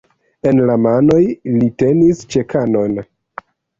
En 0.51 0.61
la 0.69 0.77
manoj 0.85 1.19
li 1.57 1.67
tenis 1.83 2.25
"ĉekanon". 2.37 2.97